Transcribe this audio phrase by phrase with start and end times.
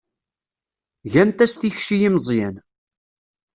[1.11, 2.55] Gant-as tikci i Meẓyan.